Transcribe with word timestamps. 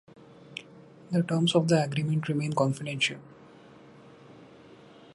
The 1.11 1.21
terms 1.21 1.53
of 1.53 1.67
the 1.67 1.83
agreement 1.83 2.27
remain 2.27 2.53
confidential. 2.53 3.19